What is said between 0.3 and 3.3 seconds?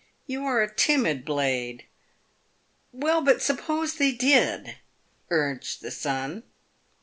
are a timid blade."" "Well,